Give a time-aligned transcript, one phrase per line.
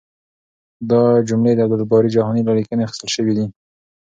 [0.89, 3.45] دا جملې د عبدالباري جهاني له لیکنې اخیستل شوې دي.